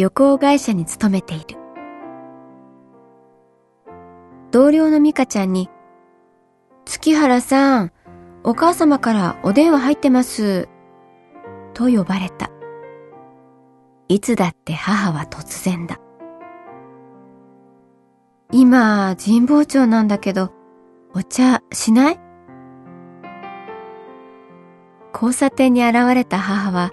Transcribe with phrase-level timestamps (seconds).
[0.00, 1.58] 旅行会社に勤めている。
[4.52, 5.68] 同僚の美香ちゃんに
[6.84, 7.92] 月原さん
[8.44, 10.68] お母様からお電話入ってます
[11.74, 12.48] と呼ばれた。
[14.06, 15.98] いつだって母は突然だ
[18.52, 20.52] 今神保町なんだけど
[21.12, 22.20] お茶しない？
[25.12, 26.92] 交差点に現れた母は、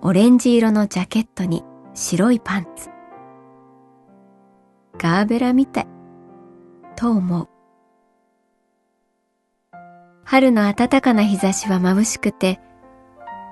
[0.00, 1.62] オレンジ色のジャケットに
[1.94, 2.90] 白いパンツ。
[4.98, 5.86] ガーベラみたい、
[6.96, 7.48] と思う。
[10.24, 12.60] 春の暖かな日差しは眩しくて、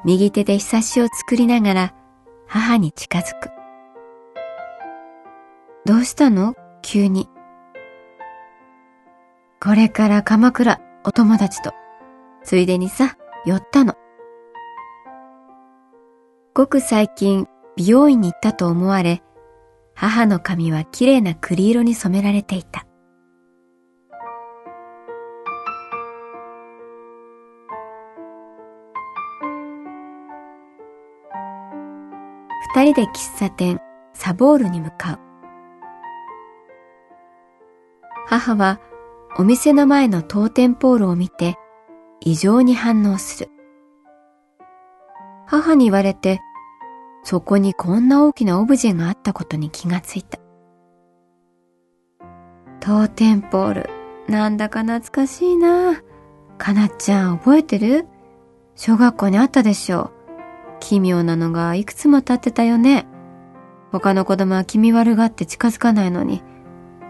[0.04, 1.94] 右手で日差しを作りながら
[2.48, 3.50] 母に近づく。
[5.84, 6.56] どうしたの？
[6.82, 7.28] 急に。
[9.62, 11.72] これから鎌倉、お友達と。
[12.42, 13.16] ついでにさ、
[13.47, 13.94] 寄ったの。
[16.54, 17.47] ごく最近
[17.77, 19.22] 美容院に行ったと思われ、
[19.94, 22.87] 母の髪はきれいな栗色に染められていた。
[32.75, 33.81] 二人で喫茶店
[34.15, 35.19] サボールに向かう。
[38.27, 38.81] 母は
[39.37, 41.56] お店の前の当店ポールを見て
[42.21, 43.50] 異常に反応する。
[45.47, 46.41] 母に言われて、
[47.25, 50.38] そこにこんな大きなオブジェがあったことに気がついた。
[52.81, 53.91] 当店ポール、
[54.28, 56.03] なんだか懐かしいな。
[56.59, 58.06] かなっちゃん覚えてる？
[58.75, 60.12] 小学校にあったでしょう。
[60.81, 63.06] 奇妙なのがいくつも立ってたよね。
[63.93, 66.43] 他の子供は気味悪がって近づかないのに、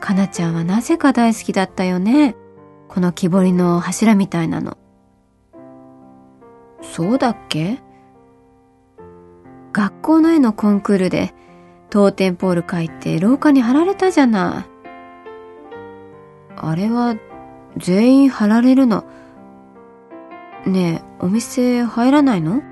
[0.01, 2.37] かなちゃんはなぜか大好きだったよね。
[2.89, 4.77] この木彫りの柱みたいなの。
[6.83, 7.81] そうだっけ？
[9.72, 11.34] 学校の絵のコンクールで
[11.88, 14.71] 当店ポール書いて廊下に貼られたじゃない。
[16.56, 17.16] あれは
[17.77, 19.05] 全員貼られるの。
[20.66, 22.62] ねえ、お店入らないの？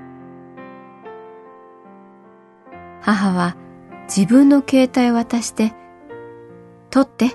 [3.01, 3.57] 母は
[4.03, 5.73] 自分の携帯渡して、
[6.89, 7.31] 取って、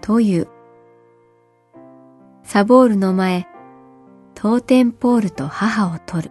[0.00, 0.48] という。
[2.42, 3.46] サボールの前、
[4.34, 6.30] 当店ポールと母を取る。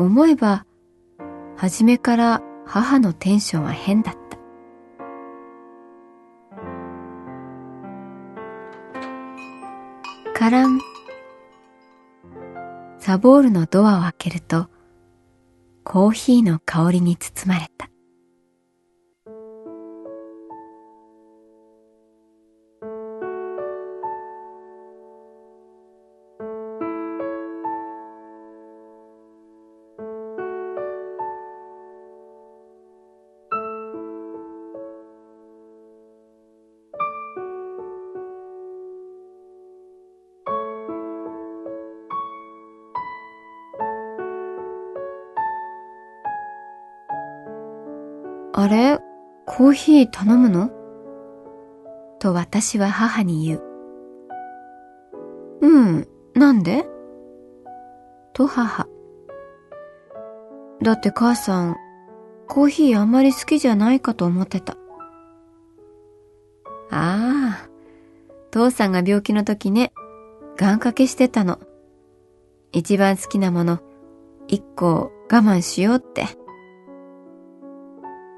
[0.00, 0.64] 思えば、
[1.58, 4.38] 初めから母のテンションは変だった。
[10.32, 10.80] カラン。
[12.98, 14.70] サボールのドアを開けると、
[15.84, 17.89] コーヒーの香りに包まれた。
[48.60, 48.98] あれ？
[49.46, 50.70] コーヒー頼むの？
[52.18, 53.62] と私は母に言う。
[55.62, 56.86] うん、なんで？
[58.34, 58.86] と母。
[60.82, 61.76] だって母さん、
[62.48, 64.74] コーヒーあんまり好きじゃないかと思ってた。
[66.90, 67.68] ああ、
[68.50, 69.94] 父さんが病気の時ね、
[70.58, 71.58] 願掛けしてたの。
[72.72, 73.78] 一番好きなもの、
[74.48, 76.26] 一個我慢しようって。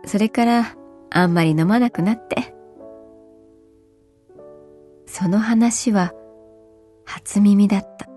[0.05, 0.77] それから
[1.11, 2.55] あんまり飲まなくなって。
[5.07, 6.13] その話は
[7.05, 8.09] 初耳だった。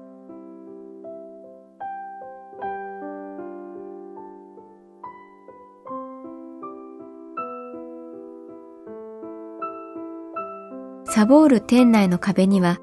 [11.06, 12.80] サボール店内の壁には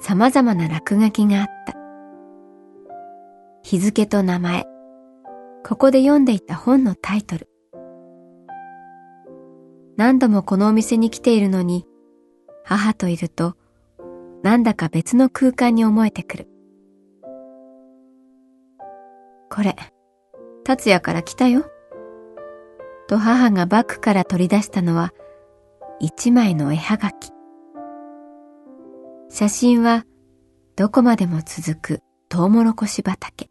[0.00, 1.74] 様々な落書きがあった。
[3.62, 4.64] 日付と名前、
[5.64, 7.49] ここで読んでいた本のタイトル。
[10.00, 11.84] 何度もこのお店に来ているのに、
[12.64, 13.54] 母といると、
[14.42, 16.48] なんだか別の空間に思えてくる。
[19.50, 19.76] これ、
[20.64, 21.66] 達也から来たよ。
[23.08, 25.12] と母がバッグから取り出したのは、
[25.98, 27.30] 一枚の絵はがき。
[29.28, 30.06] 写真は、
[30.76, 33.50] どこまでも続くトウモロコシ畑。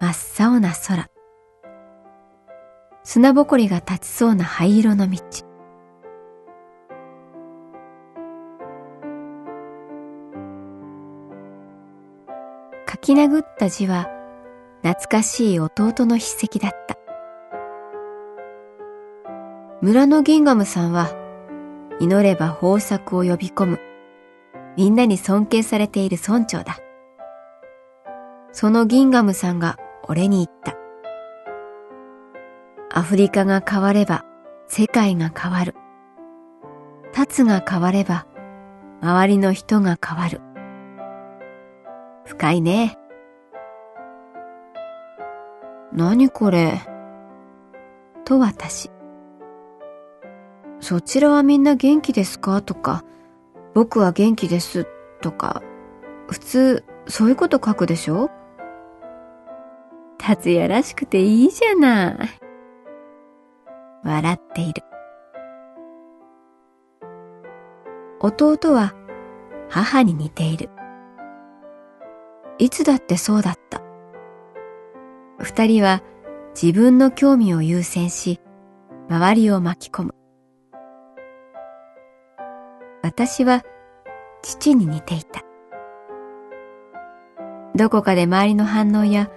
[0.00, 1.13] 真っ青な空。
[3.06, 5.18] 砂ぼこりが立ちそうな灰色の道。
[12.90, 14.08] 書き殴った字は
[14.82, 16.96] 懐かしい弟の筆跡だった。
[19.82, 21.10] 村のギンガムさんは
[22.00, 23.80] 祈れば豊作を呼び込む
[24.78, 26.78] みんなに尊敬されている村長だ。
[28.52, 29.76] そのギンガムさんが
[30.08, 30.83] 俺に言った。
[32.96, 34.24] アフリカが変われば
[34.68, 35.74] 世界が変わる。
[37.12, 38.24] 立つが変われば
[39.02, 40.40] 周りの人が変わる。
[42.24, 42.96] 深いね。
[45.92, 46.82] 何これ？
[48.24, 48.92] と私。
[50.78, 52.62] そちらはみんな元気ですか？
[52.62, 53.02] とか、
[53.74, 54.86] 僕は元気です
[55.20, 55.64] とか、
[56.28, 58.30] 普通そういうこと書くでしょ？
[60.16, 62.16] 達也らしくていいじゃない。
[64.04, 64.82] 笑っている。
[68.20, 68.94] 弟は
[69.68, 70.70] 母に似ている。
[72.58, 73.82] いつだってそうだった。
[75.38, 76.02] 二人は
[76.60, 78.40] 自分の興味を優先し、
[79.08, 80.14] 周りを巻き込む。
[83.02, 83.62] 私は
[84.42, 85.42] 父に似ていた。
[87.74, 89.30] どこかで周りの反応や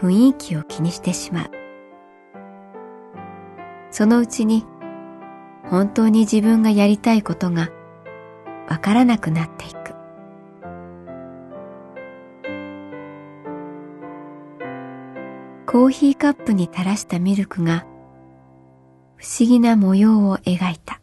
[0.00, 1.55] 雰囲気を気にしてしまう。
[3.96, 4.66] そのうちに
[5.70, 7.70] 本当に自分がやりたいことが
[8.68, 9.94] わからなくなっていく。
[15.64, 17.86] コーヒーカップに垂らしたミルクが
[19.16, 21.00] 不思議な模様を描いた。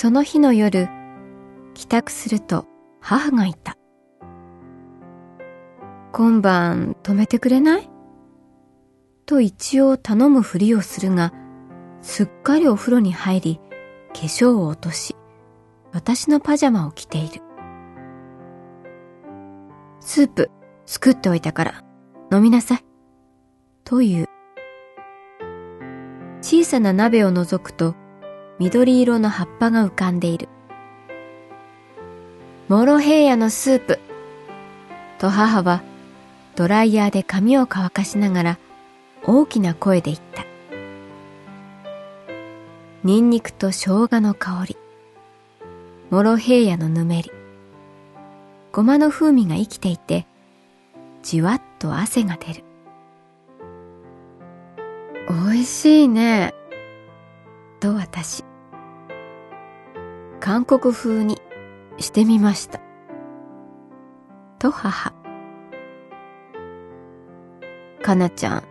[0.00, 0.88] その日の夜、
[1.74, 2.64] 帰宅すると
[3.02, 3.76] 母がいた。
[6.10, 7.90] 今晩泊めてくれない？
[9.26, 11.34] と一応頼むふりをするが、
[12.00, 13.60] すっかりお風呂に入り、
[14.14, 15.16] 化粧を落とし、
[15.92, 17.42] 私のパジャマを着ている。
[20.00, 20.50] スープ
[20.86, 21.84] 作っておいたから
[22.32, 22.84] 飲みなさい。
[23.84, 24.26] という。
[26.40, 27.94] 小さな鍋を覗くと
[28.60, 30.50] 緑色の葉っぱが浮かんでいる。
[32.68, 33.98] モロヘイヤのスープ。
[35.18, 35.82] と母は
[36.56, 38.58] ドライヤーで髪を乾かしながら
[39.24, 40.44] 大きな声で言った。
[43.02, 44.76] ニンニクと生姜の香り。
[46.10, 47.32] モロヘイヤのぬめり。
[48.72, 50.26] ごまの風味が生きていて、
[51.22, 52.64] じわっと汗が出る。
[55.30, 56.52] 美味しいね。
[57.80, 58.49] と私。
[60.40, 61.40] 韓国風に
[61.98, 62.80] してみました。
[64.58, 65.12] と母。
[68.02, 68.64] かなちゃん、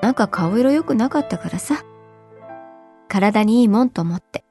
[0.00, 1.82] なんか顔色良くなかったからさ。
[3.08, 4.44] 体にいいもんと思って。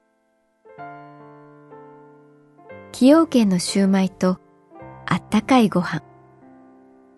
[2.98, 4.40] 崎陽軒のシューマイと
[5.06, 6.02] あったかいご飯。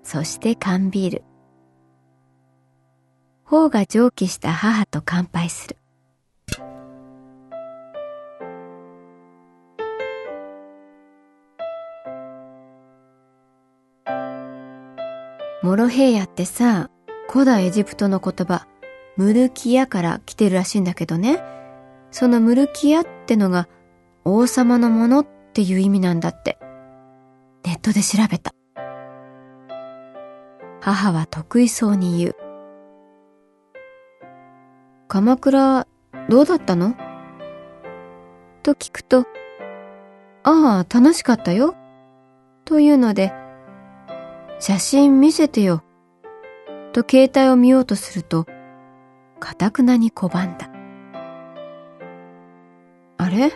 [0.02, 1.25] そして缶ビール。
[3.45, 5.79] 頬が蒸気した母と乾杯する。
[15.62, 16.88] モロヘイヤってさ、
[17.29, 18.67] 古代エジプトの言葉、
[19.19, 21.43] ムルキヤから来てるらしいんだけどね。
[22.11, 23.69] そのムルキヤってのが
[24.25, 26.59] 王様のものっていう意味なんだって。
[27.67, 28.55] ネットで調べた。
[30.81, 32.37] 母は得意そうに言う。
[35.09, 35.87] 鎌倉
[36.31, 36.95] どうだったの？
[38.62, 39.26] と聞くと、
[40.43, 41.75] ああ、楽しかったよ。
[42.64, 43.35] というので、
[44.61, 45.83] 写真見せてよ。
[46.93, 48.47] と携帯を見ようとすると、
[49.38, 50.71] かたくなに拒んだ。
[53.17, 53.52] あれ？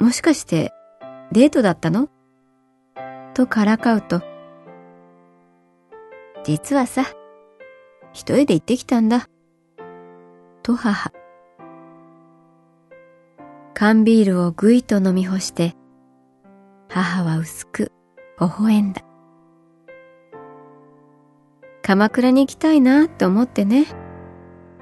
[0.00, 0.72] もしかして
[1.32, 2.08] デートだったの？
[3.34, 4.22] とからかうと、
[6.44, 7.04] 実はさ、
[8.14, 9.28] 一人で行ってきたんだ。
[10.62, 11.12] と母。
[13.74, 15.74] 缶ビールをぐいと飲み干して、
[16.88, 17.92] 母は薄く
[18.40, 19.02] 微笑んだ。
[21.86, 23.86] 鎌倉に行きたいなって思ってね。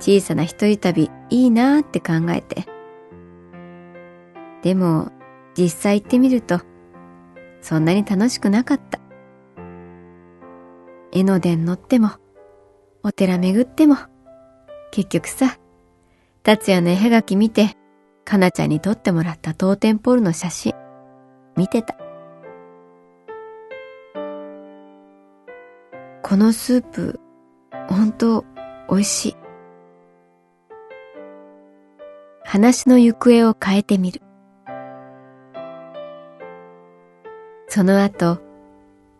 [0.00, 2.64] 小さな一人旅いいなって考えて。
[4.62, 5.12] でも、
[5.54, 6.62] 実際行ってみると、
[7.61, 9.00] そんなに楽しくなかった。
[11.12, 12.12] 江ノ電乗っても、
[13.02, 13.99] お寺巡っても、
[14.90, 15.58] 結局さ、
[16.42, 17.76] 達也の絵はがき見て、
[18.25, 20.73] かなちゃんに撮ってもらった当店ポールの写真、
[21.54, 21.99] 見てた。
[26.35, 27.21] このスープ、
[27.88, 28.45] 本当
[28.91, 29.37] 美味しい。
[32.43, 34.21] 話の行方を変えてみる。
[37.69, 38.41] その後、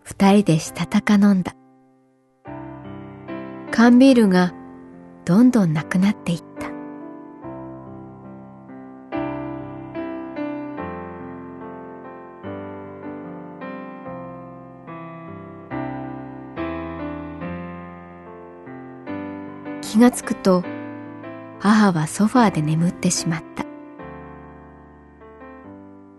[0.03, 1.55] 二人でしたたか飲んだ。
[3.71, 4.53] 缶ビールが
[5.25, 6.54] どんどんなくなっていった。
[19.95, 20.65] 気がつくと
[21.61, 23.65] 母はソファーで眠ってしまった。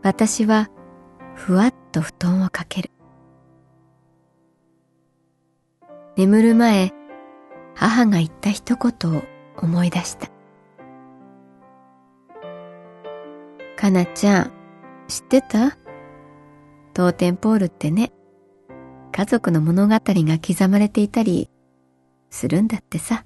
[0.01, 0.69] 私は
[1.33, 2.91] ふわっと布団をかける。
[6.15, 6.93] 眠る前、
[7.73, 9.23] 母が言った一言を
[9.57, 10.29] 思い出した。
[13.75, 14.51] かなちゃん、
[15.09, 15.77] 知ってた？
[16.93, 18.13] 当店ポールってね、
[19.11, 21.49] 家族の物語が刻まれていたり
[22.29, 23.25] するんだってさ。